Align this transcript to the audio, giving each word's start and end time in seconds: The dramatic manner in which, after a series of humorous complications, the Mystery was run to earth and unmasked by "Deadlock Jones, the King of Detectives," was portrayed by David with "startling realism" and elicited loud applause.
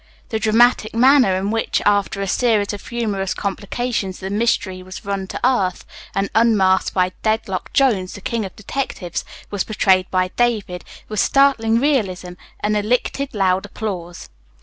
The 0.29 0.39
dramatic 0.39 0.95
manner 0.95 1.35
in 1.37 1.51
which, 1.51 1.79
after 1.85 2.23
a 2.23 2.27
series 2.27 2.73
of 2.73 2.87
humorous 2.87 3.35
complications, 3.35 4.17
the 4.17 4.31
Mystery 4.31 4.81
was 4.81 5.05
run 5.05 5.27
to 5.27 5.39
earth 5.47 5.85
and 6.15 6.27
unmasked 6.33 6.95
by 6.95 7.11
"Deadlock 7.21 7.71
Jones, 7.71 8.13
the 8.13 8.21
King 8.21 8.43
of 8.43 8.55
Detectives," 8.55 9.23
was 9.51 9.63
portrayed 9.63 10.09
by 10.09 10.29
David 10.29 10.83
with 11.07 11.19
"startling 11.19 11.79
realism" 11.79 12.31
and 12.61 12.75
elicited 12.75 13.35
loud 13.35 13.67
applause. 13.67 14.29